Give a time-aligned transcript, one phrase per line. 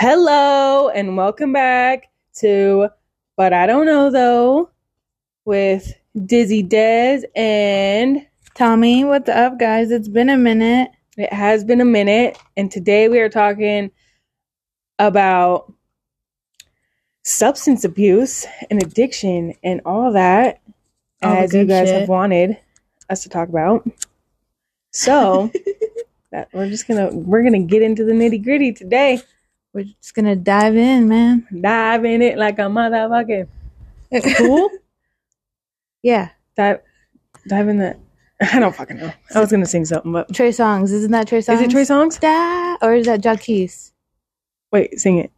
[0.00, 2.88] Hello and welcome back to
[3.36, 4.70] But I Don't Know Though
[5.44, 5.92] with
[6.24, 8.24] Dizzy Dez and
[8.54, 9.90] Tommy, what's up, guys?
[9.90, 10.92] It's been a minute.
[11.16, 13.90] it has been a minute and today we are talking
[15.00, 15.72] about
[17.24, 20.60] substance abuse and addiction and all that
[21.24, 21.98] All as you guys shit.
[22.02, 22.56] have wanted
[23.10, 23.84] us to talk about.
[24.92, 25.50] So
[26.30, 29.20] that we're just gonna we're gonna get into the nitty gritty today.
[29.78, 31.46] We're just gonna dive in, man.
[31.60, 33.46] Dive in it like a motherfucking
[34.36, 34.70] cool.
[36.02, 36.80] yeah, dive
[37.46, 37.96] dive in the
[38.42, 39.12] I don't fucking know.
[39.36, 40.90] I was gonna sing something, but Trey Songz.
[40.90, 41.54] Isn't that Trey Songz?
[41.54, 42.18] is it Trey Songz?
[42.18, 43.92] Da, or is that Jacquees?
[44.72, 45.30] Wait, sing it.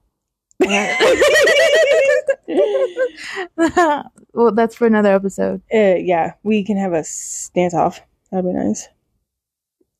[4.32, 5.60] well, that's for another episode.
[5.70, 7.04] Uh, yeah, we can have a
[7.54, 8.00] dance off.
[8.32, 8.88] That'd be nice.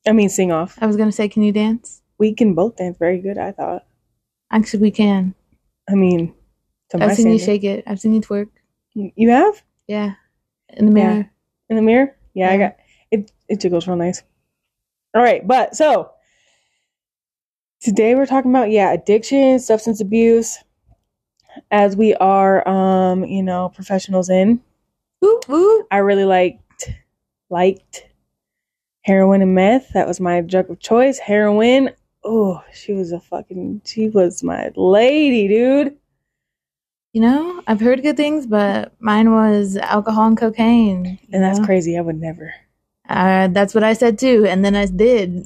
[0.07, 0.79] I mean, sing off.
[0.81, 2.01] I was gonna say, can you dance?
[2.17, 3.37] We can both dance very good.
[3.37, 3.85] I thought.
[4.51, 5.33] Actually, we can.
[5.89, 6.33] I mean,
[6.93, 7.83] I've seen you shake it.
[7.87, 8.49] I've seen you twerk.
[8.93, 10.15] You have Yeah,
[10.69, 11.31] in the mirror.
[11.69, 12.15] in the mirror.
[12.33, 12.75] Yeah, I got
[13.11, 13.31] it.
[13.47, 14.23] It jiggles real nice.
[15.13, 16.11] All right, but so
[17.81, 20.57] today we're talking about yeah, addiction, substance abuse,
[21.71, 24.61] as we are, um, you know, professionals in.
[25.21, 25.85] Woo, woo.
[25.91, 26.89] I really liked
[27.49, 28.07] liked
[29.03, 29.89] heroin and meth.
[29.93, 31.19] That was my drug of choice.
[31.19, 31.91] Heroin.
[32.23, 35.97] Oh, she was a fucking she was my lady, dude.
[37.13, 41.19] You know, I've heard good things, but mine was alcohol and cocaine.
[41.33, 41.65] And that's know?
[41.65, 41.97] crazy.
[41.97, 42.53] I would never.
[43.09, 45.45] Uh, that's what I said too, and then I did.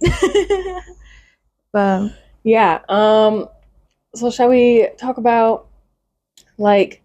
[1.72, 2.12] but
[2.44, 2.82] Yeah.
[2.90, 3.48] Um
[4.14, 5.68] so shall we talk about
[6.58, 7.02] like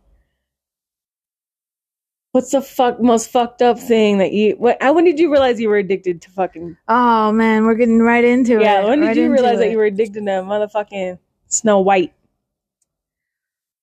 [2.32, 5.68] what's the fuck most fucked up thing that you what when did you realize you
[5.68, 8.62] were addicted to fucking oh man, we're getting right into it.
[8.62, 12.12] Yeah, when did right you realize that you were addicted to motherfucking Snow White?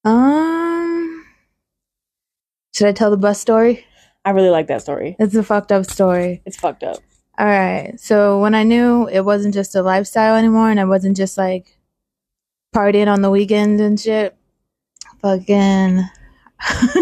[0.05, 1.25] Um,
[2.73, 3.85] should I tell the bus story?
[4.23, 5.15] I really like that story.
[5.19, 6.41] It's a fucked up story.
[6.45, 6.97] It's fucked up.
[7.37, 7.99] All right.
[7.99, 11.77] So when I knew it wasn't just a lifestyle anymore, and I wasn't just like
[12.75, 14.35] partying on the weekends and shit,
[15.21, 16.03] fucking.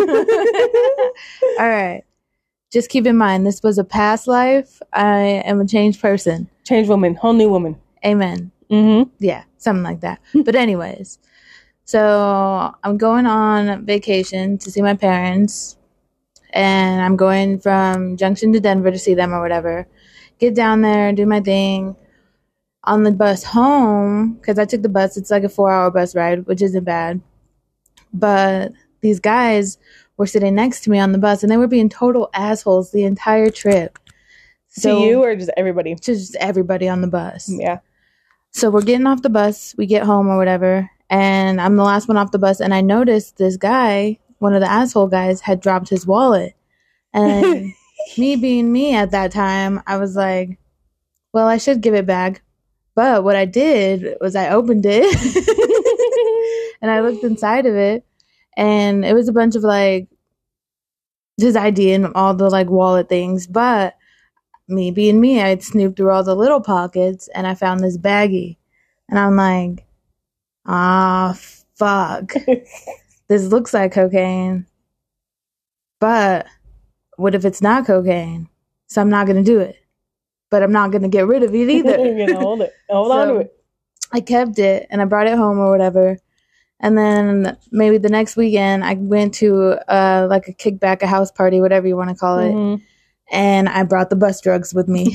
[1.59, 2.03] All right.
[2.71, 4.81] Just keep in mind, this was a past life.
[4.91, 6.49] I am a changed person.
[6.66, 7.79] Change woman, whole new woman.
[8.05, 8.51] Amen.
[8.69, 9.09] Mm-hmm.
[9.19, 10.19] Yeah, something like that.
[10.43, 11.19] But anyways,
[11.85, 15.77] so I'm going on vacation to see my parents,
[16.51, 19.87] and I'm going from Junction to Denver to see them or whatever.
[20.39, 21.95] Get down there, do my thing.
[22.83, 26.45] On the bus home, because I took the bus, it's like a four-hour bus ride,
[26.45, 27.22] which isn't bad.
[28.13, 28.73] But
[29.05, 29.77] these guys
[30.17, 33.03] were sitting next to me on the bus, and they were being total assholes the
[33.03, 33.99] entire trip.
[34.81, 35.93] to you or just everybody?
[35.93, 37.47] just everybody on the bus.
[37.47, 37.79] Yeah.
[38.51, 42.07] So we're getting off the bus, we get home or whatever, and I'm the last
[42.07, 45.61] one off the bus, and I noticed this guy, one of the asshole guys, had
[45.61, 46.55] dropped his wallet.
[47.13, 47.73] And
[48.17, 50.57] me being me at that time, I was like,
[51.31, 52.41] well, I should give it back.
[52.95, 55.05] But what I did was I opened it
[56.81, 58.05] and I looked inside of it,
[58.57, 60.07] and it was a bunch of like
[61.38, 63.47] his ID and all the like wallet things.
[63.47, 63.95] But
[64.67, 68.57] me being me, I'd snooped through all the little pockets and I found this baggie.
[69.09, 69.85] And I'm like,
[70.66, 71.38] ah,
[71.75, 72.33] fuck.
[73.27, 74.66] this looks like cocaine.
[75.99, 76.47] But
[77.17, 78.49] what if it's not cocaine?
[78.87, 79.77] So I'm not going to do it.
[80.49, 81.97] But I'm not going to get rid of it either.
[82.05, 82.73] you know, hold it.
[82.89, 83.51] Hold on to it.
[84.11, 86.17] I kept it and I brought it home or whatever.
[86.81, 91.31] And then maybe the next weekend I went to uh like a kickback, a house
[91.31, 92.81] party, whatever you want to call it, Mhm.
[93.31, 95.06] and I brought the bus drugs with me.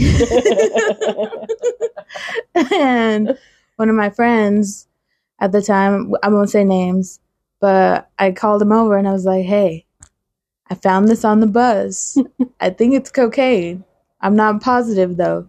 [2.72, 3.36] and
[3.76, 4.88] one of my friends
[5.38, 7.20] at the time, I won't say names,
[7.60, 9.86] but I called him over and I was like, "Hey,
[10.70, 12.16] I found this on the bus.
[12.60, 13.84] I think it's cocaine.
[14.20, 15.48] I'm not positive though."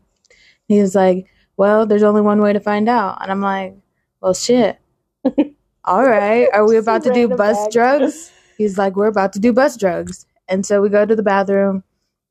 [0.68, 1.28] He was like,
[1.58, 3.76] "Well, there's only one way to find out." And I'm like,
[4.22, 4.78] "Well, shit.
[5.86, 7.72] All right, are we about to do bus bag.
[7.72, 11.24] drugs?" He's like, "We're about to do bus drugs." And so we go to the
[11.24, 11.84] bathroom,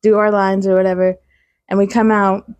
[0.02, 1.16] do our lines or whatever,
[1.68, 2.50] and we come out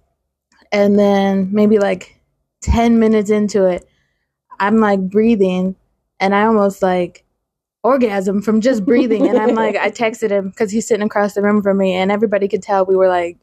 [0.73, 2.21] and then maybe like
[2.63, 3.87] 10 minutes into it,
[4.59, 5.77] I'm like breathing
[6.19, 7.25] and I almost like
[7.83, 9.29] orgasm from just breathing.
[9.29, 12.13] and I'm like, I texted him because he's sitting across the room from me and
[12.13, 13.39] everybody could tell we were like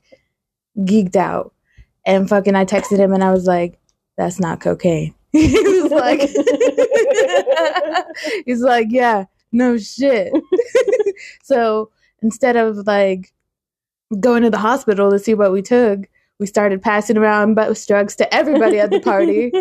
[0.80, 1.54] geeked out.
[2.06, 3.80] And fucking, I texted him and I was like,
[4.18, 5.14] that's not cocaine.
[5.32, 6.22] he was like,
[8.46, 10.34] he's like, yeah, no shit.
[11.44, 11.92] so
[12.22, 13.34] instead of like
[14.20, 16.08] going to the hospital to see what we took,
[16.40, 19.52] we started passing around bus drugs to everybody at the party,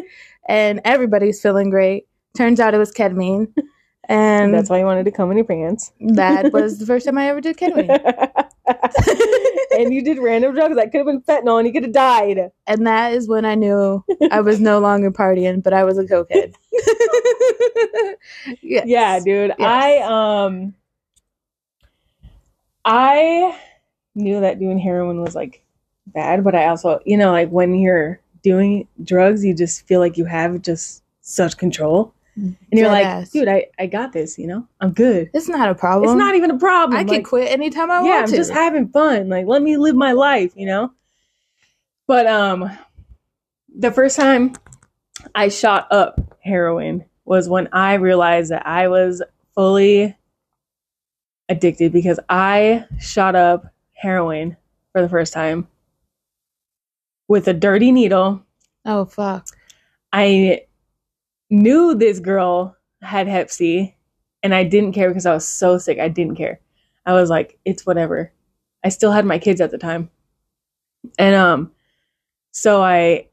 [0.48, 2.06] and everybody's feeling great.
[2.36, 3.52] Turns out it was ketamine.
[4.08, 5.90] And That's why you wanted to come in your pants.
[6.00, 8.30] that was the first time I ever did ketamine.
[9.78, 12.50] and you did random drugs that could have been fentanyl and you could have died.
[12.66, 16.04] And that is when I knew I was no longer partying, but I was a
[16.04, 16.54] cokehead.
[18.62, 18.86] yes.
[18.86, 19.52] Yeah, dude.
[19.58, 19.60] Yes.
[19.60, 20.74] I um
[22.84, 23.58] I
[24.14, 25.62] knew that doing heroin was like
[26.06, 30.16] bad, but I also, you know, like when you're doing drugs, you just feel like
[30.16, 32.14] you have just such control.
[32.37, 33.31] And you're Dead like, ass.
[33.31, 34.67] dude, I, I got this, you know?
[34.81, 35.31] I'm good.
[35.33, 36.11] It's not a problem.
[36.11, 36.99] it's not even a problem.
[36.99, 38.37] I can quit anytime I yeah, want Yeah, I'm to.
[38.37, 39.31] just having fun.
[39.31, 40.93] Like, let me live my life, you know?
[42.06, 42.71] But um
[43.75, 44.53] the first time
[45.35, 49.23] I shot up heroin was when I realized that I was
[49.55, 50.15] fully
[51.49, 54.56] addicted because I shot up heroin
[54.93, 55.69] for the first time
[57.29, 58.43] with a dirty needle.
[58.85, 59.47] oh fuck.
[60.12, 60.65] I
[61.50, 63.94] knew this girl had hep C
[64.43, 65.98] and I didn't care because I was so sick.
[65.98, 66.60] I didn't care.
[67.04, 68.32] I was like, it's whatever.
[68.84, 70.10] I still had my kids at the time.
[71.19, 71.72] And um
[72.52, 73.28] so I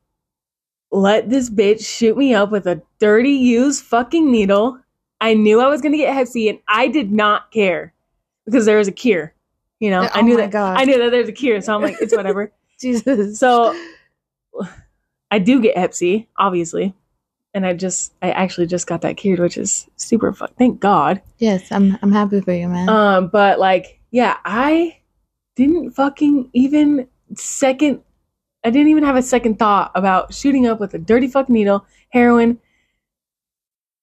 [0.91, 4.79] let this bitch shoot me up with a dirty used fucking needle.
[5.21, 7.93] I knew I was going to get hep C and I did not care
[8.45, 9.33] because there was a cure.
[9.79, 10.77] You know, Oh I knew that God.
[10.77, 12.51] I knew that there's a cure, so I'm like, it's whatever.
[12.79, 13.39] Jesus.
[13.39, 13.75] So
[15.31, 16.93] I do get Hep C, obviously.
[17.53, 20.49] And I just I actually just got that cured, which is super fun.
[20.57, 21.21] Thank God.
[21.37, 22.89] yes, I'm I'm happy for you, man.
[22.89, 24.97] Um, but like, yeah, I
[25.55, 28.01] didn't fucking even second
[28.63, 31.85] I didn't even have a second thought about shooting up with a dirty fucking needle,
[32.09, 32.59] heroin,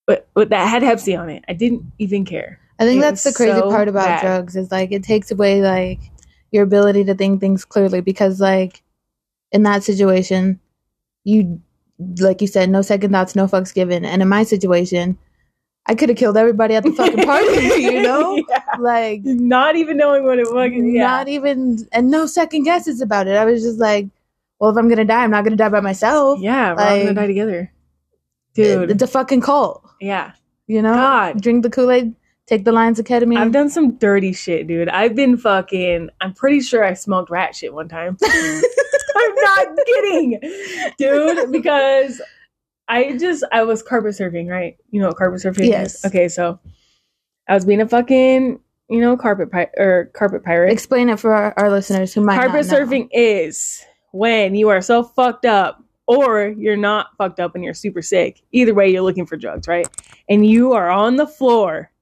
[0.06, 1.44] but, but that had Hep C on it.
[1.48, 2.60] I didn't even care.
[2.78, 4.22] I think it that's the crazy so part about bad.
[4.22, 6.00] drugs is like it takes away like
[6.50, 8.82] your ability to think things clearly because like
[9.52, 10.58] in that situation
[11.24, 11.60] you
[12.18, 15.18] like you said no second thoughts no fucks given and in my situation
[15.86, 17.46] I could have killed everybody at the fucking party
[17.82, 18.62] you know Yeah.
[18.78, 21.02] like Not even knowing what it fucking yeah.
[21.02, 24.08] not even and no second guesses about it I was just like
[24.58, 27.14] well if I'm gonna die I'm not gonna die by myself yeah, we're all gonna
[27.14, 27.72] die together.
[28.56, 28.90] It- Dude.
[28.90, 30.32] it's a fucking cult yeah.
[30.66, 31.40] you know God.
[31.40, 32.14] drink the Kool-Aid
[32.46, 34.88] take the Lions ketamine I've done some dirty shit, dude.
[34.88, 36.10] I've been fucking.
[36.20, 38.16] I'm pretty sure I smoked rat shit one time.
[39.16, 40.40] I'm not kidding,
[40.98, 41.50] dude.
[41.60, 42.20] Because
[42.88, 44.76] I just I was carpet surfing, right?
[44.90, 45.96] You know what carpet surfing Yes.
[45.96, 46.04] is?
[46.06, 46.58] Okay, so
[47.48, 50.72] I was being a fucking you know carpet pi- or carpet pirate.
[50.72, 52.86] explain it for our, our listeners who might carpet not know.
[52.86, 53.80] surfing is
[54.12, 58.42] when you are so fucked up or you're not fucked up and you're super sick.
[58.50, 59.86] Either way, you're looking for drugs, right?
[60.28, 61.92] And you are on the floor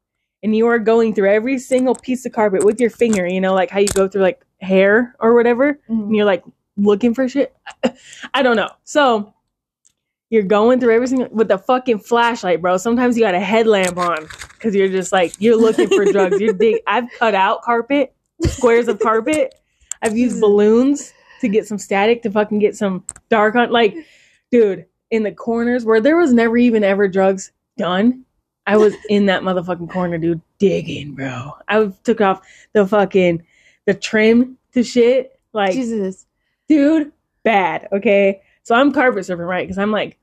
[0.43, 3.55] and you are going through every single piece of carpet with your finger, you know,
[3.55, 6.15] like how you go through like hair or whatever, and mm-hmm.
[6.15, 6.43] you're like
[6.79, 7.55] looking for shit.
[8.35, 8.71] I don't know.
[8.85, 9.35] So
[10.31, 12.77] you're going through every single with a fucking flashlight, bro.
[12.77, 16.41] Sometimes you got a headlamp on because you're just like you're looking for drugs.
[16.41, 18.15] You're dig- I've cut out carpet,
[18.45, 19.55] squares of carpet.
[20.03, 20.41] I've used mm.
[20.41, 23.71] balloons to get some static to fucking get some dark on.
[23.71, 23.95] Like,
[24.51, 28.25] dude, in the corners where there was never even ever drugs done,
[28.67, 31.53] I was in that motherfucking corner, dude, digging, bro.
[31.69, 33.45] I took off the fucking
[33.87, 36.27] the trim to shit, like Jesus.
[36.69, 37.13] Dude,
[37.43, 37.89] bad.
[37.93, 38.43] Okay.
[38.63, 39.67] So I'm carpet surfing, right?
[39.67, 40.19] Because I'm like,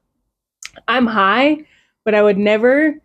[0.87, 1.65] I'm high,
[2.03, 3.01] but I would never,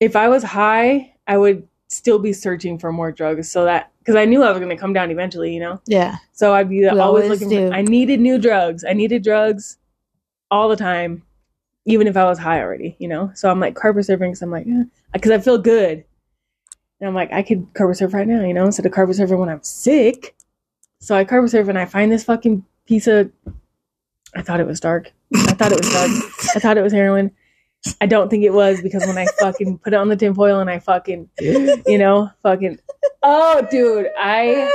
[0.00, 3.50] if I was high, I would still be searching for more drugs.
[3.50, 5.80] So that, because I knew I was going to come down eventually, you know?
[5.86, 6.16] Yeah.
[6.32, 7.68] So I'd be always always looking do.
[7.68, 8.84] for, I needed new drugs.
[8.84, 9.78] I needed drugs
[10.50, 11.22] all the time,
[11.86, 13.30] even if I was high already, you know?
[13.34, 16.04] So I'm like carpet surfing because I'm like, eh, because I feel good.
[17.00, 19.38] And I'm like, I could carpet surf right now, you know, instead of carpet surfing
[19.38, 20.35] when I'm sick.
[21.00, 23.30] So I carpet surf and I find this fucking piece of.
[24.34, 25.12] I thought it was dark.
[25.34, 26.10] I thought it was dark.
[26.56, 27.30] I thought it was heroin.
[28.00, 30.68] I don't think it was because when I fucking put it on the tinfoil and
[30.68, 32.78] I fucking, you know, fucking.
[33.22, 34.72] Oh, dude, I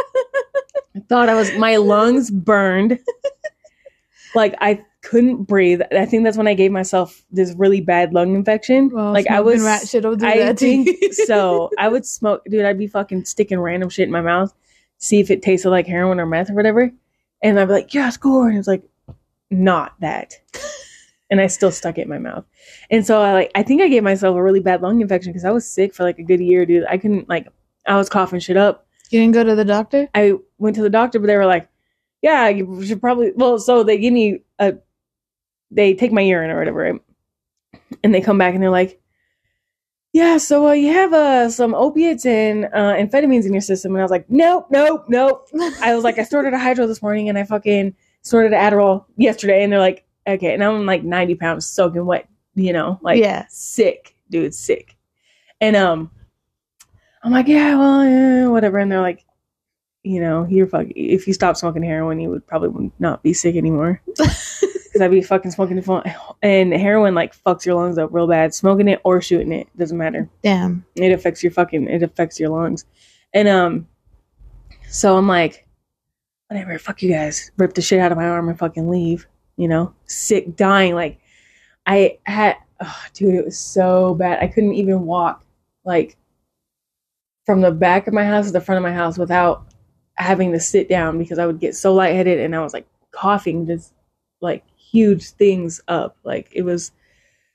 [1.10, 1.54] thought I was.
[1.54, 3.00] My lungs burned.
[4.34, 5.82] Like I couldn't breathe.
[5.92, 8.90] I think that's when I gave myself this really bad lung infection.
[8.90, 11.70] Well, like I was rat shit will do I that think so.
[11.78, 12.66] I would smoke, dude.
[12.66, 14.54] I'd be fucking sticking random shit in my mouth,
[15.02, 16.92] see if it tasted like heroin or meth or whatever,
[17.42, 18.84] and I'd be like, "Yeah, score," and it's like,
[19.50, 20.36] not that,
[21.30, 22.46] and I still stuck it in my mouth,
[22.90, 25.46] and so I like, I think I gave myself a really bad lung infection because
[25.46, 26.86] I was sick for like a good year, dude.
[26.86, 27.48] I couldn't like,
[27.86, 28.88] I was coughing shit up.
[29.10, 30.08] You didn't go to the doctor?
[30.16, 31.68] I went to the doctor, but they were like,
[32.22, 34.76] "Yeah, you should probably." Well, so they give me a,
[35.70, 37.02] they take my urine or whatever, right?
[38.04, 39.01] and they come back and they're like,
[40.14, 44.02] "Yeah, so uh, you have uh, some opiates and uh, amphetamines in your system." And
[44.02, 45.48] I was like, "Nope, nope, nope."
[45.82, 49.64] I was like, "I started a hydro this morning and I fucking started Adderall yesterday,"
[49.64, 53.46] and they're like, "Okay," and I'm like 90 pounds soaking wet, you know, like Yeah.
[53.50, 54.98] sick, dude, sick.
[55.62, 56.10] And um,
[57.24, 58.80] I'm like, yeah, well, yeah, whatever.
[58.80, 59.24] And they're like,
[60.04, 60.88] you know, you're fuck.
[60.96, 64.02] If you stop smoking heroin, you would probably not be sick anymore.
[64.92, 66.04] Because I'd be fucking smoking the phone,
[66.42, 68.54] and heroin like fucks your lungs up real bad.
[68.54, 70.30] Smoking it or shooting it doesn't matter.
[70.44, 70.86] Damn.
[70.96, 71.88] It affects your fucking.
[71.88, 72.86] It affects your lungs.
[73.34, 73.88] And um,
[74.90, 75.66] so I'm like,
[76.50, 76.78] whatever.
[76.78, 77.52] Fuck you guys.
[77.58, 79.28] Rip the shit out of my arm and fucking leave.
[79.56, 80.94] You know, sick, dying.
[80.94, 81.20] Like
[81.86, 84.44] I had, oh, dude, it was so bad.
[84.44, 85.46] I couldn't even walk
[85.86, 86.18] like
[87.46, 89.74] from the back of my house to the front of my house without
[90.16, 93.66] having to sit down because I would get so lightheaded and I was like coughing
[93.66, 93.94] just
[94.42, 96.18] like huge things up.
[96.24, 96.92] Like it was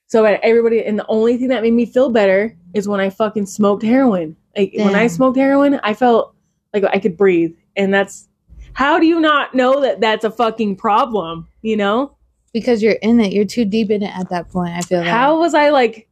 [0.06, 0.40] so bad.
[0.42, 3.82] Everybody, and the only thing that made me feel better is when I fucking smoked
[3.82, 4.36] heroin.
[4.56, 6.34] Like when I smoked heroin, I felt
[6.72, 8.28] like I could breathe, and that's
[8.72, 11.48] how do you not know that that's a fucking problem?
[11.62, 12.16] You know
[12.52, 13.32] Because you're in it.
[13.32, 14.74] You're too deep in it at that point.
[14.74, 15.08] I feel like.
[15.08, 16.08] how was I like?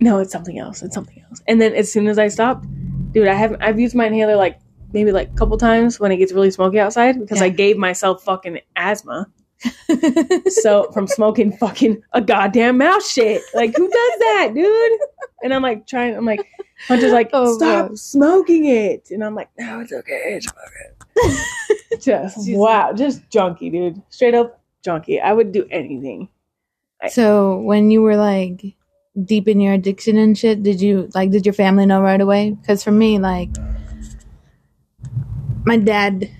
[0.00, 0.82] No, it's something else.
[0.82, 1.42] It's something else.
[1.48, 2.66] And then as soon as I stopped,
[3.12, 3.62] dude, I haven't.
[3.62, 4.58] I've used my inhaler like
[4.92, 8.22] maybe like a couple times when it gets really smoky outside because I gave myself
[8.22, 9.26] fucking asthma.
[10.48, 13.42] So from smoking fucking a goddamn mouse shit.
[13.54, 15.00] Like who does that, dude?
[15.42, 16.16] And I'm like trying.
[16.16, 16.46] I'm like,
[16.88, 17.98] Hunter's like, Oh, stop God.
[17.98, 21.36] smoking it, and I'm like, no, it's okay, it's okay.
[22.00, 22.58] just Jesus.
[22.58, 24.00] wow, just junkie, dude.
[24.10, 25.20] Straight up junkie.
[25.20, 26.28] I would do anything.
[27.10, 28.74] So when you were like
[29.24, 32.50] deep in your addiction and shit, did you like did your family know right away?
[32.52, 33.50] Because for me, like
[35.64, 36.30] my dad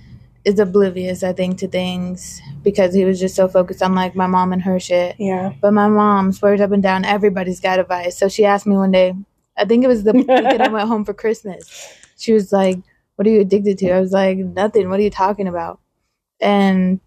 [0.44, 4.26] is oblivious, I think, to things because he was just so focused on like my
[4.26, 5.14] mom and her shit.
[5.20, 5.52] Yeah.
[5.62, 8.18] But my mom swears up and down everybody's got advice.
[8.18, 9.14] So she asked me one day,
[9.56, 11.94] I think it was the weekend I went home for Christmas.
[12.18, 12.78] She was like,
[13.14, 13.92] What are you addicted to?
[13.92, 14.90] I was like, Nothing.
[14.90, 15.78] What are you talking about?
[16.40, 16.98] And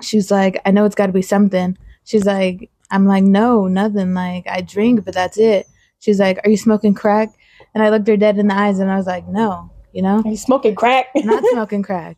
[0.00, 1.76] she was like, I know it's got to be something.
[2.04, 4.14] She's like, I'm like, No, nothing.
[4.14, 5.66] Like, I drink, but that's it.
[5.98, 7.30] She's like, Are you smoking crack?
[7.74, 10.22] And I looked her dead in the eyes and I was like, No, you know,
[10.24, 11.06] Are you smoking crack?
[11.16, 12.16] Not smoking crack.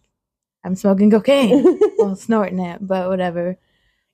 [0.65, 1.79] I'm smoking cocaine.
[1.99, 3.59] well, snorting it, but whatever.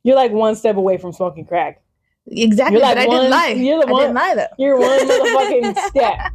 [0.03, 1.83] You're like one step away from smoking crack.
[2.31, 2.79] Exactly.
[2.79, 3.49] You're like but I one- didn't lie.
[3.49, 4.47] you're the I one- didn't lie though.
[4.59, 6.33] You're one motherfucking step.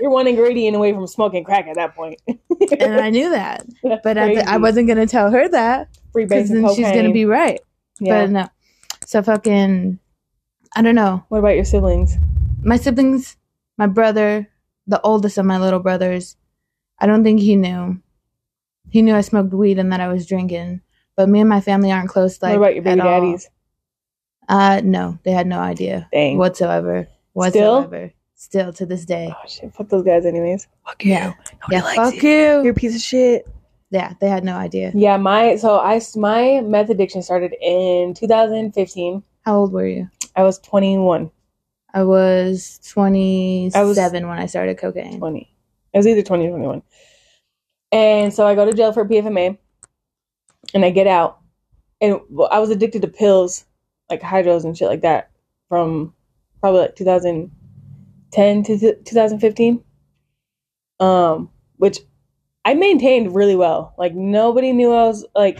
[0.00, 2.20] You're one ingredient away from smoking crack at that point.
[2.28, 6.48] and I knew that, That's but the, I wasn't gonna tell her that free because
[6.48, 7.60] then she's gonna be right.
[8.00, 8.22] Yeah.
[8.26, 8.48] But no,
[9.06, 9.98] so fucking,
[10.74, 11.24] I don't know.
[11.28, 12.16] what about your siblings?
[12.62, 13.36] My siblings,
[13.78, 14.48] my brother,
[14.86, 16.36] the oldest of my little brothers,
[16.98, 18.00] I don't think he knew.
[18.90, 20.80] He knew I smoked weed and that I was drinking,
[21.16, 22.40] but me and my family aren't close.
[22.42, 23.20] Like what about your baby at all.
[23.20, 23.48] daddies?
[24.48, 26.36] Uh, no, they had no idea Dang.
[26.38, 27.06] whatsoever.
[27.48, 27.82] Still?
[27.82, 28.12] Whatsoever.
[28.34, 29.30] Still to this day.
[29.32, 29.72] Oh shit!
[29.74, 30.66] Fuck those guys, anyways.
[30.86, 31.12] Fuck you.
[31.12, 31.34] Yeah.
[31.70, 32.30] Nobody Yeah, fuck you.
[32.30, 32.62] you.
[32.62, 33.46] You're a piece of shit.
[33.90, 34.92] Yeah, they had no idea.
[34.94, 39.22] Yeah, my so I s- my meth addiction started in 2015.
[39.42, 40.08] How old were you?
[40.36, 41.30] I was 21,
[41.92, 45.18] I was 27 I was- when I started cocaine.
[45.18, 45.48] 20.
[45.94, 46.82] I was either 20 or 21.
[47.92, 49.58] And so I go to jail for PFMA,
[50.74, 51.40] and I get out,
[52.00, 53.64] and well, I was addicted to pills,
[54.08, 55.30] like hydros and shit like that,
[55.68, 56.14] from
[56.60, 59.84] probably like 2010 to th- 2015.
[61.00, 61.98] Um, which
[62.64, 63.94] I maintained really well.
[63.96, 65.58] Like nobody knew I was like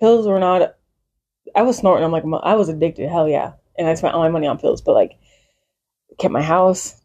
[0.00, 0.74] pills were not.
[1.54, 2.04] I was snorting.
[2.04, 3.08] I'm like I was addicted.
[3.08, 5.18] Hell yeah, and I spent all my money on pills, but like
[6.18, 6.99] kept my house.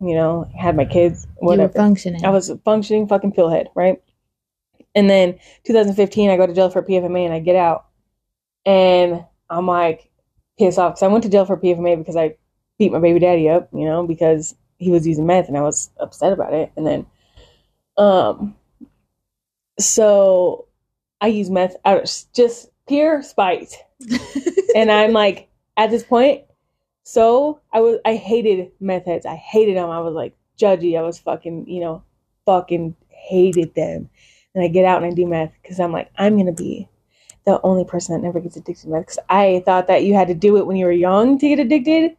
[0.00, 1.26] You know, had my kids.
[1.26, 1.72] You were Whatever.
[1.72, 2.24] functioning.
[2.24, 4.02] I was a functioning fucking pillhead, right?
[4.94, 7.86] And then 2015, I go to jail for PFMA and I get out,
[8.64, 10.08] and I'm like
[10.58, 12.36] pissed off because I went to jail for PFMA because I
[12.78, 15.90] beat my baby daddy up, you know, because he was using meth and I was
[15.98, 16.72] upset about it.
[16.76, 17.06] And then,
[17.96, 18.54] um,
[19.78, 20.66] so
[21.20, 23.76] I use meth out of just pure spite,
[24.76, 26.42] and I'm like at this point.
[27.04, 29.26] So I was I hated meth heads.
[29.26, 29.90] I hated them.
[29.90, 30.98] I was like judgy.
[30.98, 32.02] I was fucking you know
[32.46, 34.10] fucking hated them.
[34.54, 36.88] And I get out and I do meth because I'm like I'm gonna be
[37.46, 39.02] the only person that never gets addicted to meth.
[39.02, 41.58] Because I thought that you had to do it when you were young to get
[41.58, 42.16] addicted.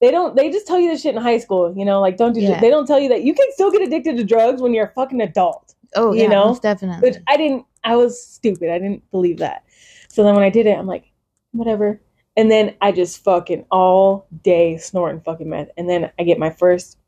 [0.00, 0.36] They don't.
[0.36, 1.72] They just tell you this shit in high school.
[1.76, 2.40] You know, like don't do.
[2.40, 2.60] Yeah.
[2.60, 4.92] They don't tell you that you can still get addicted to drugs when you're a
[4.92, 7.08] fucking adult oh, you yeah, know, most definitely.
[7.08, 7.66] which I didn't.
[7.84, 8.70] I was stupid.
[8.70, 9.64] I didn't believe that.
[10.08, 11.10] So then when I did it, I'm like,
[11.52, 12.00] whatever.
[12.36, 15.68] And then I just fucking all day snorting fucking meth.
[15.76, 16.98] And then I get my first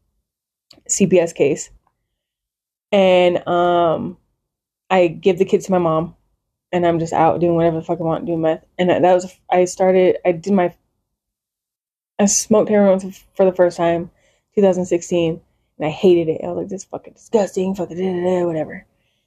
[0.88, 1.70] CPS case,
[2.92, 4.16] and um,
[4.90, 6.14] I give the kids to my mom,
[6.72, 8.64] and I'm just out doing whatever the fuck I want, doing meth.
[8.78, 10.18] And that was I started.
[10.24, 10.74] I did my.
[12.18, 13.00] I smoked heroin
[13.34, 14.10] for the first time,
[14.54, 15.40] 2016,
[15.78, 16.40] and I hated it.
[16.42, 18.86] I was like, this is fucking disgusting, fucking whatever.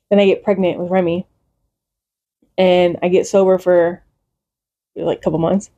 [0.10, 1.28] Then I get pregnant with Remy,
[2.58, 4.02] and I get sober for
[4.96, 5.70] like a couple months,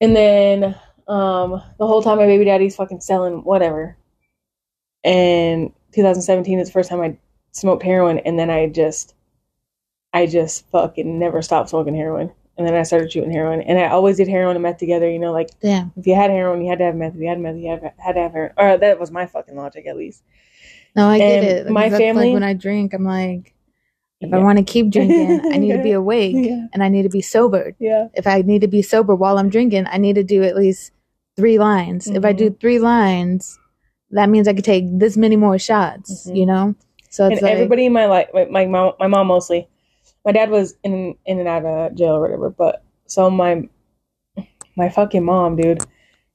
[0.00, 0.64] And then
[1.08, 3.96] um, the whole time my baby daddy's fucking selling whatever.
[5.04, 7.16] And 2017 is the first time I
[7.52, 9.14] smoked heroin, and then I just,
[10.12, 12.30] I just fucking never stopped smoking heroin.
[12.56, 15.08] And then I started shooting heroin, and I always did heroin and meth together.
[15.08, 15.92] You know, like Damn.
[15.96, 17.14] if you had heroin, you had to have meth.
[17.14, 17.80] If you had meth, you had,
[18.14, 18.52] to have heroin.
[18.56, 20.24] Or that was my fucking logic, at least.
[20.96, 21.70] No, I get And it.
[21.70, 23.54] my family- like when I drink, I'm like,
[24.20, 26.66] if I want to keep drinking, I need to be awake Yeah.
[26.72, 27.74] and I need to be sober.
[27.78, 28.08] Yeah.
[28.14, 30.92] If I need to be sober while I'm drinking, I need to do at least
[31.36, 32.06] three lines.
[32.08, 32.36] If I Mm-hmm.
[32.38, 33.58] do three lines,
[34.10, 36.26] that means I could take this many more shots.
[36.28, 36.36] Mhm.
[36.36, 36.74] You know.
[37.10, 39.68] So it's and like, everybody in my life, my, my mom, my mom mostly.
[40.24, 43.68] My dad was in in and out of jail or whatever, but so my
[44.76, 45.82] my fucking mom, dude,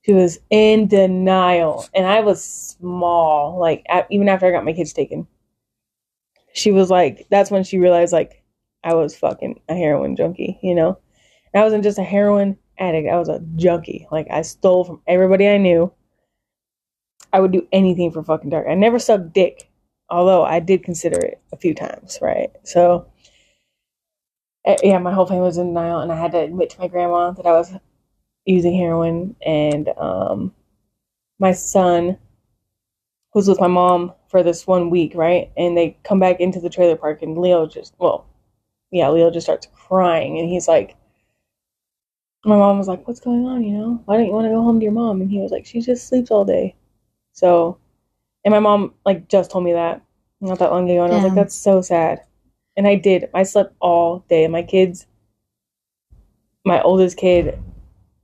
[0.03, 4.93] she was in denial, and I was small, like even after I got my kids
[4.93, 5.27] taken.
[6.53, 8.43] She was like, that's when she realized like
[8.83, 10.97] I was fucking a heroin junkie, you know.
[11.53, 14.07] And I wasn't just a heroin addict; I was a junkie.
[14.11, 15.91] Like I stole from everybody I knew.
[17.33, 18.67] I would do anything for fucking dark.
[18.67, 19.69] I never sucked dick
[20.09, 22.51] although I did consider it a few times, right?
[22.63, 23.07] So,
[24.65, 26.87] eh, yeah, my whole family was in denial, and I had to admit to my
[26.87, 27.73] grandma that I was
[28.45, 29.35] using heroin.
[29.45, 30.53] And um,
[31.39, 32.17] my son
[33.33, 35.51] was with my mom for this one week, right?
[35.57, 38.25] And they come back into the trailer park, and Leo just, well,
[38.91, 40.95] yeah, Leo just starts crying, and he's like,
[42.45, 43.63] my mom was like, "What's going on?
[43.63, 45.51] You know, why don't you want to go home to your mom?" And he was
[45.51, 46.75] like, "She just sleeps all day."
[47.33, 47.77] So
[48.45, 50.01] and my mom like just told me that
[50.41, 52.23] not that long ago, and I was like, "That's so sad."
[52.77, 53.29] And I did.
[53.33, 54.47] I slept all day.
[54.47, 55.07] My kids,
[56.65, 57.59] my oldest kid,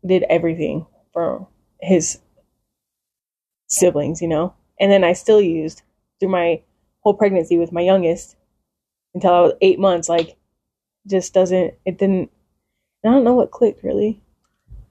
[0.06, 1.48] did everything for
[1.82, 2.20] his
[3.68, 4.54] siblings, you know.
[4.80, 5.82] And then I still used
[6.20, 6.62] through my
[7.02, 8.36] whole pregnancy with my youngest
[9.14, 10.10] until I was eight months.
[10.10, 10.38] Like,
[11.08, 11.74] just doesn't.
[11.86, 12.32] It didn't.
[13.06, 14.22] I don't know what clicked really.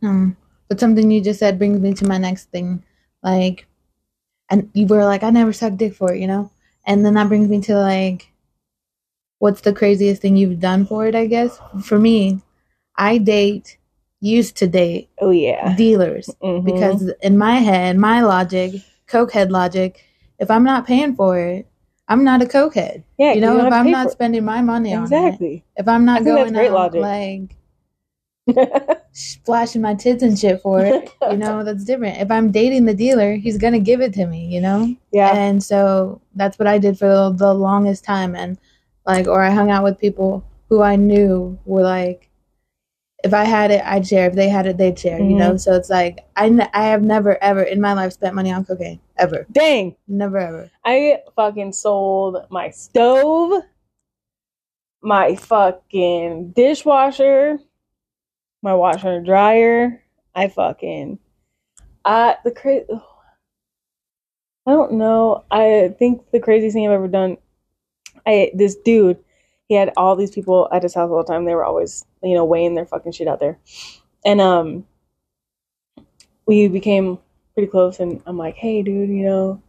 [0.03, 0.37] Um,
[0.69, 2.83] but something you just said brings me to my next thing.
[3.23, 3.67] Like,
[4.51, 6.51] and you were like, I never sucked dick for it, you know?
[6.87, 8.29] And then that brings me to like,
[9.39, 11.61] what's the craziest thing you've done for it, I guess?
[11.83, 12.41] For me,
[12.97, 13.77] I date,
[14.21, 15.75] used to date Oh yeah.
[15.77, 16.65] dealers Mhm.
[16.65, 20.05] because in my head, my logic, cokehead logic,
[20.39, 21.69] if I'm not paying for it,
[22.09, 23.05] I'm not a cokehead.
[23.19, 24.97] yeah, you know, if I'm not spending my money it.
[24.97, 25.65] on it, exactly.
[25.77, 27.51] if I'm not I think that's going out logic.
[28.47, 32.19] like splashing my tits and shit for it, you know, that's different.
[32.19, 34.95] If I'm dating the dealer, he's gonna give it to me, you know.
[35.13, 35.35] yeah.
[35.37, 38.59] And so that's what I did for the, the longest time, and
[39.07, 42.28] like, or I hung out with people who I knew were like,
[43.25, 44.29] if I had it, I'd share.
[44.29, 45.19] If they had it, they'd share.
[45.19, 45.49] You know.
[45.51, 45.57] Mm-hmm.
[45.59, 48.65] So it's like I n- I have never ever in my life spent money on
[48.65, 49.97] cocaine ever, Dang.
[50.07, 50.71] never ever.
[50.85, 53.63] I fucking sold my stove,
[55.03, 57.59] my fucking dishwasher,
[58.63, 60.03] my washer and dryer.
[60.35, 61.19] I fucking,
[62.05, 62.85] I the cra-
[64.67, 65.45] I don't know.
[65.51, 67.39] I think the craziest thing I've ever done.
[68.27, 69.19] I this dude,
[69.69, 71.45] he had all these people at his house all the time.
[71.45, 73.59] They were always, you know, weighing their fucking shit out there,
[74.25, 74.87] and um,
[76.47, 77.19] we became
[77.55, 78.01] pretty close.
[78.01, 79.63] And I'm like, hey, dude, you know,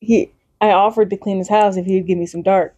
[0.00, 2.74] he I offered to clean his house if he'd give me some dark.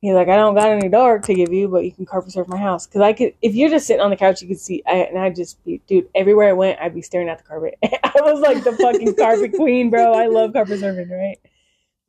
[0.00, 2.46] He's like, I don't got any dark to give you, but you can carpet surf
[2.46, 2.86] my house.
[2.86, 4.80] Cause I could, if you're just sitting on the couch, you could see.
[4.86, 7.76] I, and I'd just be, dude, everywhere I went, I'd be staring at the carpet.
[7.82, 10.12] I was like the fucking carpet queen, bro.
[10.12, 11.38] I love carpet surfing, right?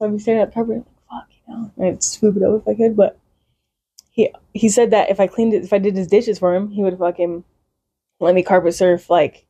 [0.02, 1.72] I'd be staring at the carpet, like, fuck, you know.
[1.84, 3.18] I'd swoop it up if I could, but
[4.20, 6.70] he he said that if I cleaned it, if I did his dishes for him,
[6.70, 7.44] he would fucking
[8.20, 9.46] let me carpet surf, like,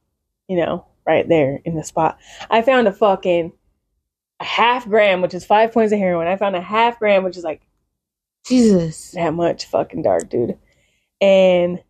[0.48, 2.20] you know, right there in the spot.
[2.52, 3.52] I found a fucking
[4.40, 6.28] a half gram, which is five points of heroin.
[6.28, 7.62] I found a half gram, which is like
[8.46, 9.12] Jesus.
[9.12, 10.58] that much fucking dark, dude.
[11.20, 11.82] And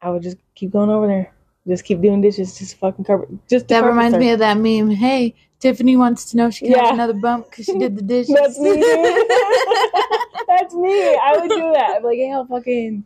[0.00, 1.34] I would just keep going over there,
[1.68, 3.28] just keep doing dishes, just fucking carpet.
[3.48, 4.20] Just That reminds surf.
[4.20, 4.90] me of that meme.
[4.90, 6.84] Hey, Tiffany wants to know if she can Yeah.
[6.86, 8.34] have another bump because she did the dishes.
[8.34, 8.72] That's me.
[10.48, 11.16] That's me.
[11.16, 11.94] I would do that.
[11.96, 13.04] I'm like, hey, I'll fucking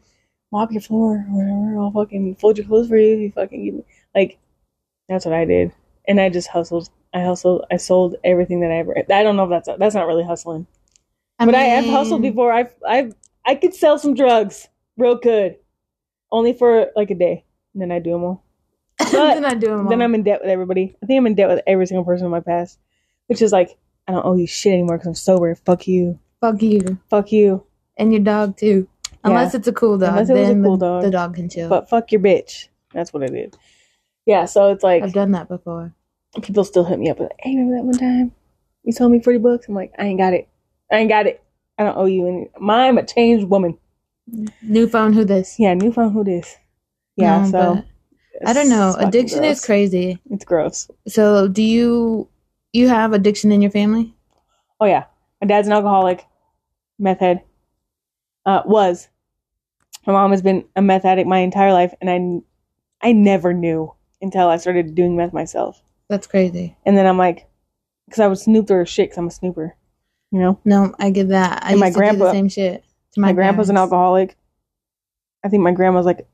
[0.50, 1.78] mop your floor or whatever.
[1.84, 3.84] I'll fucking fold your clothes for you if you fucking give me.
[4.14, 4.38] Like,
[5.08, 5.70] that's what I did.
[6.08, 6.88] And I just hustled.
[7.12, 7.66] I hustled.
[7.70, 8.96] I sold everything that I ever.
[8.98, 10.66] I don't know if that's that's not really hustling.
[11.38, 12.52] but I have hustled before.
[12.52, 13.14] I've I've
[13.44, 15.56] I could sell some drugs real good,
[16.32, 18.42] only for like a day, and then I do them all.
[19.10, 20.02] then I do them Then.
[20.02, 20.96] I'm in debt with everybody.
[21.02, 22.78] I think I'm in debt with every single person in my past,
[23.26, 23.76] which is like
[24.08, 25.54] I don't owe you shit anymore because I'm sober.
[25.54, 26.18] Fuck you.
[26.40, 27.64] Fuck you Fuck you.
[27.96, 28.88] and your dog too.
[29.24, 31.02] Unless it's a cool dog, Unless it was a cool the, dog.
[31.02, 31.68] the dog can chill.
[31.68, 32.68] But fuck your bitch.
[32.92, 33.52] That's what it is.
[34.24, 34.44] Yeah.
[34.44, 35.92] So it's like I've done that before.
[36.42, 38.32] people still hit me up with, "Hey, remember that one time
[38.84, 40.48] you told me forty bucks?" I'm like, I ain't got it.
[40.90, 41.42] I ain't got it.
[41.78, 42.48] I don't owe you any.
[42.70, 43.76] I'm a changed woman.
[44.62, 45.56] New phone, who this?
[45.58, 46.12] Yeah, new phone.
[46.12, 46.56] Who this?
[47.16, 47.42] Yeah.
[47.42, 47.74] No, so.
[47.74, 47.84] but
[48.44, 48.94] I don't know.
[48.98, 50.18] Addiction is crazy.
[50.30, 50.90] It's gross.
[51.06, 52.28] So, do you
[52.72, 54.14] you have addiction in your family?
[54.80, 55.04] Oh yeah,
[55.40, 56.24] my dad's an alcoholic,
[56.98, 57.42] meth head.
[58.44, 59.08] Uh, was.
[60.06, 62.08] My mom has been a meth addict my entire life, and
[63.02, 65.82] I, I never knew until I started doing meth myself.
[66.08, 66.76] That's crazy.
[66.86, 67.48] And then I'm like,
[68.06, 69.74] because I would snoop through her shit, because I'm a snooper.
[70.30, 71.64] You know, No, I get that.
[71.64, 73.76] I And my used to do the grandpa- same shit to my, my, grandpa's an
[73.76, 74.36] alcoholic.
[75.44, 76.26] I think my grandma's like,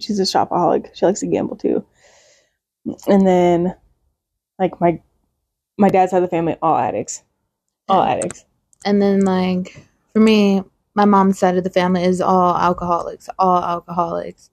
[0.00, 0.94] she's a shopaholic.
[0.94, 1.84] She likes to gamble too.
[3.06, 3.74] And then,
[4.58, 5.00] like my,
[5.78, 7.22] my dad's side of the family, all addicts,
[7.88, 8.44] all addicts.
[8.84, 10.62] And then, like, for me,
[10.94, 14.50] my mom's side of the family is all alcoholics, all alcoholics.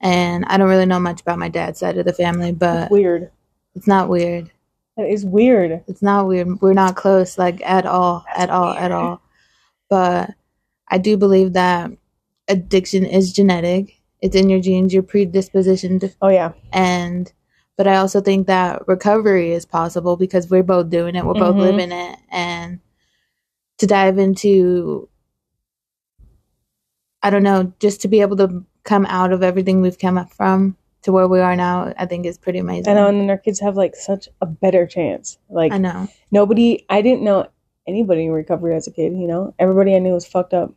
[0.00, 3.30] And I don't really know much about my dad's side of the family, but Weird.
[3.74, 4.50] it's not weird.
[4.96, 5.82] That is weird.
[5.88, 6.60] It's not weird.
[6.60, 9.22] We're not close, like, at all, That's at all, at all.
[9.88, 10.30] But
[10.88, 11.90] I do believe that
[12.48, 14.00] addiction is genetic.
[14.22, 16.52] It's in your genes, you're predispositioned Oh yeah.
[16.72, 17.30] and
[17.76, 21.56] but I also think that recovery is possible because we're both doing it, we're both
[21.56, 21.60] Mhm.
[21.60, 22.78] living it, and
[23.78, 25.08] to dive into,
[27.22, 30.32] I don't know, just to be able to come out of everything we've come up
[30.32, 32.92] from to where we are now, I think is pretty amazing.
[32.92, 35.38] I know, and then our kids have like such a better chance.
[35.50, 36.08] Like I know.
[36.30, 37.46] nobody, I didn't know
[37.88, 39.12] anybody in recovery as a kid.
[39.16, 40.72] You know, everybody I knew was fucked up.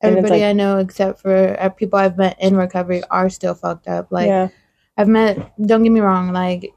[0.00, 3.88] Everybody like- I know, except for uh, people I've met in recovery, are still fucked
[3.88, 4.10] up.
[4.10, 4.48] Like yeah.
[4.96, 5.52] I've met.
[5.66, 6.32] Don't get me wrong.
[6.32, 6.72] Like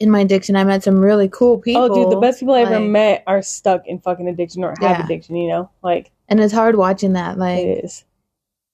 [0.00, 1.82] in my addiction, I met some really cool people.
[1.82, 4.80] Oh, dude, the best people I ever met are stuck in fucking addiction or have
[4.80, 5.04] Yeah.
[5.04, 5.34] addiction.
[5.36, 7.38] You know, like and it's hard watching that.
[7.38, 8.04] Like it is.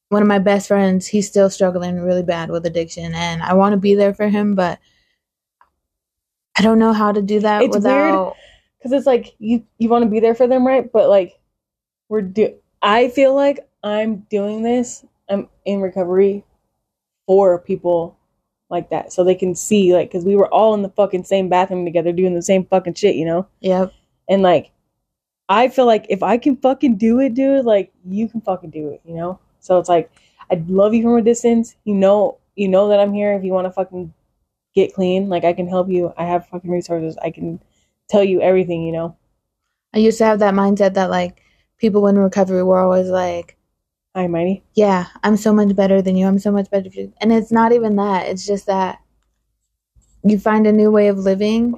[0.09, 3.73] one of my best friends, he's still struggling really bad with addiction, and I want
[3.73, 4.77] to be there for him, but
[6.57, 8.35] I don't know how to do that It's without.
[8.77, 10.89] because it's like you you want to be there for them, right?
[10.91, 11.39] But like
[12.07, 12.55] we're do.
[12.81, 15.05] I feel like I'm doing this.
[15.29, 16.43] I'm in recovery
[17.25, 18.17] for people
[18.69, 21.49] like that, so they can see like because we were all in the fucking same
[21.49, 23.47] bathroom together doing the same fucking shit, you know.
[23.61, 23.93] Yep.
[24.29, 24.71] And like,
[25.49, 28.89] I feel like if I can fucking do it, dude, like you can fucking do
[28.89, 29.39] it, you know.
[29.59, 30.11] So it's like
[30.51, 31.75] I love you from a distance.
[31.85, 33.33] You know, you know that I'm here.
[33.33, 34.13] If you want to fucking
[34.73, 36.13] get clean, like I can help you.
[36.17, 37.17] I have fucking resources.
[37.21, 37.59] I can
[38.09, 39.15] tell you everything, you know.
[39.93, 41.41] I used to have that mindset that like
[41.77, 43.57] people in recovery were always like,
[44.15, 44.63] Hi, Mighty.
[44.75, 46.25] "Yeah, I'm so much better than you.
[46.25, 48.27] I'm so much better." than you." And it's not even that.
[48.27, 48.99] It's just that
[50.23, 51.77] you find a new way of living,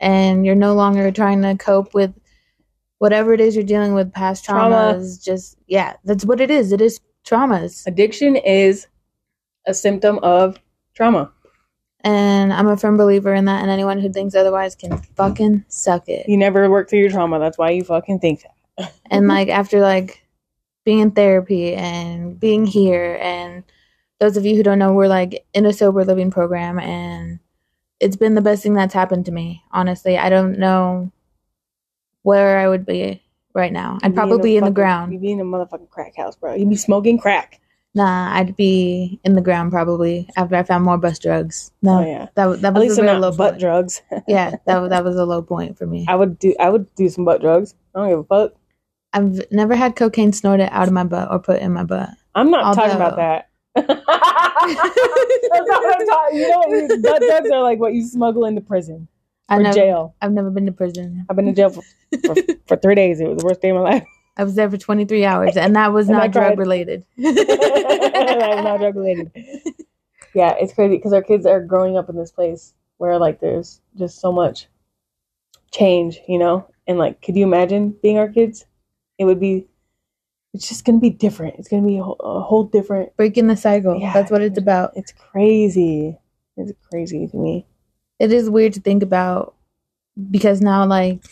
[0.00, 2.14] and you're no longer trying to cope with
[2.98, 4.94] whatever it is you're dealing with past Trauma.
[4.94, 5.22] traumas.
[5.22, 6.72] Just yeah, that's what it is.
[6.72, 7.86] It is traumas.
[7.86, 8.86] Addiction is
[9.66, 10.58] a symptom of
[10.94, 11.30] trauma.
[12.00, 16.08] And I'm a firm believer in that, and anyone who thinks otherwise can fucking suck
[16.08, 16.26] it.
[16.28, 17.38] You never work through your trauma.
[17.38, 18.52] That's why you fucking think that.
[19.10, 20.22] And like after like
[20.84, 23.64] being in therapy and being here, and
[24.20, 27.38] those of you who don't know, we're like in a sober living program, and
[28.00, 29.62] it's been the best thing that's happened to me.
[29.72, 31.10] Honestly, I don't know
[32.22, 33.22] where I would be
[33.54, 33.98] right now.
[34.02, 35.12] I'd probably be in the ground.
[35.12, 36.54] You'd be in a motherfucking crack house, bro.
[36.54, 37.60] You'd be smoking crack.
[37.94, 41.72] Nah, I'd be in the ground probably after I found more bus drugs.
[41.80, 42.26] No, Oh yeah.
[42.34, 43.60] that was that At least a they're low butt point.
[43.60, 44.02] drugs.
[44.28, 46.04] Yeah, that was that was a low point for me.
[46.06, 46.54] I would do.
[46.60, 47.74] I would do some butt drugs.
[47.94, 48.52] I don't give a fuck.
[49.16, 52.10] I've never had cocaine snorted out of my butt or put in my butt.
[52.34, 53.48] I'm not talking about that.
[53.74, 54.02] That's not
[55.82, 56.38] what I'm talking.
[56.38, 59.08] You know, butt drugs are like what you smuggle into prison
[59.48, 60.14] I or never, jail.
[60.20, 61.24] I've never been to prison.
[61.30, 61.82] I've been in jail for,
[62.26, 62.34] for,
[62.66, 63.18] for three days.
[63.18, 64.04] It was the worst day of my life.
[64.36, 67.06] I was there for 23 hours, and that was And not drug related.
[67.16, 69.32] That's not drug related.
[70.34, 73.80] Yeah, it's crazy because our kids are growing up in this place where like there's
[73.96, 74.68] just so much
[75.72, 76.68] change, you know.
[76.86, 78.66] And like, could you imagine being our kids?
[79.18, 79.66] It would be.
[80.54, 81.56] It's just gonna be different.
[81.58, 83.16] It's gonna be a whole, a whole different.
[83.16, 83.98] Breaking the cycle.
[83.98, 84.12] Yeah.
[84.12, 84.92] That's what it's about.
[84.96, 86.18] It's crazy.
[86.56, 87.66] It's crazy to me.
[88.18, 89.54] It is weird to think about
[90.30, 91.22] because now, like,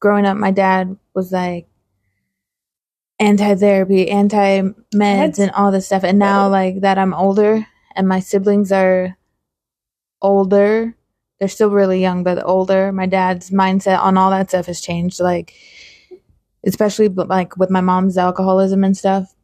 [0.00, 1.66] growing up, my dad was like
[3.18, 4.62] anti therapy, anti
[4.94, 6.04] meds, and all this stuff.
[6.04, 9.16] And now, like, that I'm older and my siblings are
[10.20, 10.94] older,
[11.38, 12.92] they're still really young, but older.
[12.92, 15.20] My dad's mindset on all that stuff has changed.
[15.20, 15.54] Like,
[16.64, 19.34] especially like with my mom's alcoholism and stuff.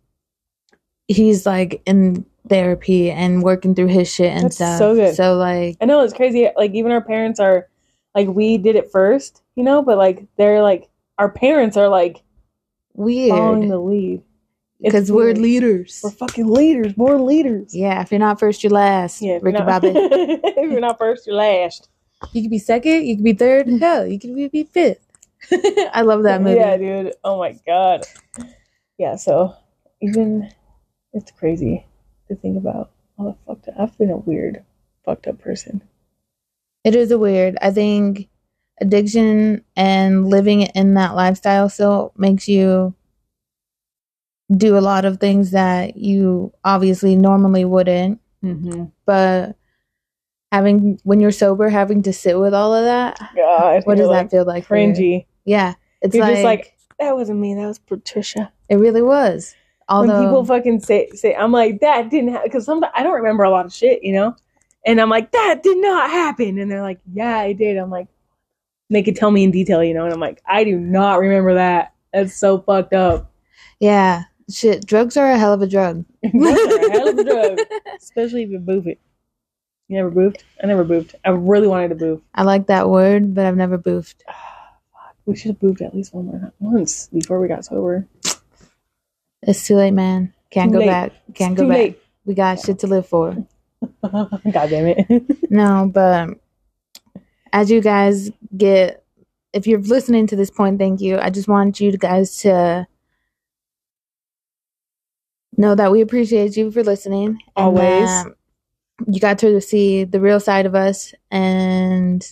[1.08, 4.78] He's like in therapy and working through his shit and That's stuff.
[4.78, 5.14] so good.
[5.14, 6.48] So like I know it's crazy.
[6.56, 7.68] Like even our parents are,
[8.14, 9.82] like we did it first, you know.
[9.82, 12.22] But like they're like our parents are like
[12.94, 14.22] we following the lead.
[14.80, 15.38] Because we're weird.
[15.38, 16.00] leaders.
[16.04, 16.96] We're fucking leaders.
[16.96, 17.74] More leaders.
[17.74, 19.20] yeah, if you're not first, you're last.
[19.20, 19.88] Yeah, Ricky Bobby.
[19.94, 21.88] if you're not first, you're last.
[22.32, 23.04] You could be second.
[23.04, 23.68] You could be third.
[23.80, 25.07] Hell, you could be fifth.
[25.92, 26.56] I love that movie.
[26.56, 27.14] Yeah, dude.
[27.24, 28.04] Oh my god.
[28.98, 29.16] Yeah.
[29.16, 29.54] So
[30.00, 30.50] even
[31.12, 31.86] it's crazy
[32.28, 33.74] to think about all the fucked up.
[33.78, 34.64] I've been a weird,
[35.04, 35.82] fucked up person.
[36.84, 37.56] It is a weird.
[37.60, 38.28] I think
[38.80, 42.94] addiction and living in that lifestyle still makes you
[44.56, 48.20] do a lot of things that you obviously normally wouldn't.
[48.42, 48.84] Mm-hmm.
[49.04, 49.56] But
[50.52, 54.14] having when you're sober, having to sit with all of that, God, what does you're,
[54.14, 54.66] that feel like?
[54.66, 55.26] Cringy.
[55.48, 57.54] Yeah, it's You're like, just like that wasn't me.
[57.54, 58.52] That was Patricia.
[58.68, 59.54] it really was.
[59.88, 63.14] Although when people fucking say say, I'm like that didn't happen because sometimes I don't
[63.14, 64.36] remember a lot of shit, you know.
[64.86, 67.76] And I'm like that did not happen, and they're like, yeah, I did.
[67.76, 68.08] I'm like,
[68.90, 70.04] they could tell me in detail, you know.
[70.04, 71.94] And I'm like, I do not remember that.
[72.12, 73.30] That's so fucked up.
[73.80, 76.04] yeah, shit, drugs are a hell of a drug.
[76.22, 77.58] Drugs are a hell of a drug,
[77.96, 78.98] especially if you boof it.
[79.88, 80.42] You never boofed?
[80.62, 81.14] I never boofed.
[81.24, 82.20] I really wanted to boof.
[82.34, 84.16] I like that word, but I've never boofed.
[85.28, 88.06] We should have boofed at least one more once before we got sober.
[89.42, 90.32] It's too late, man.
[90.50, 90.86] Can't Too go late.
[90.86, 91.12] back.
[91.34, 91.76] Can't It's go too back.
[91.76, 92.02] late.
[92.24, 93.36] We got shit to live for.
[94.02, 95.22] God damn it.
[95.50, 96.36] No, but um,
[97.52, 99.04] as you guys get,
[99.52, 101.18] if you're listening to this point, thank you.
[101.18, 102.86] I just want you guys to
[105.58, 107.26] know that we appreciate you for listening.
[107.28, 108.08] and Always.
[108.08, 108.34] that
[109.06, 112.26] You got to see the real side of us, and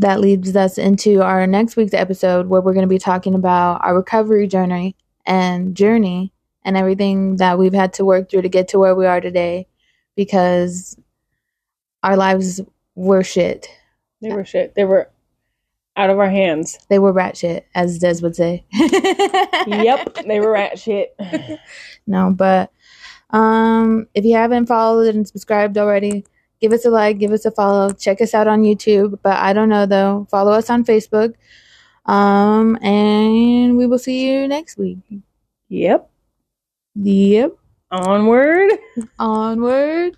[0.00, 3.84] that leads us into our next week's episode where we're going to be talking about
[3.84, 6.32] our recovery journey and journey
[6.64, 9.66] and everything that we've had to work through to get to where we are today
[10.16, 10.98] because
[12.02, 12.62] our lives
[12.94, 13.68] were shit.
[14.22, 14.74] they were shit.
[14.74, 15.10] They were
[15.96, 16.78] out of our hands.
[16.88, 18.64] They were rat shit, as Des would say.
[19.66, 21.14] Yep, they were rat shit.
[22.06, 22.72] No, but
[23.30, 26.24] um, if you haven't followed and subscribed already,
[26.60, 29.18] give us a like, give us a follow, check us out on YouTube.
[29.22, 30.26] But I don't know though.
[30.30, 31.34] Follow us on Facebook.
[32.06, 34.98] Um, and we will see you next week.
[35.68, 36.10] Yep.
[36.96, 37.52] Yep.
[37.90, 38.72] Onward.
[39.18, 40.16] Onward.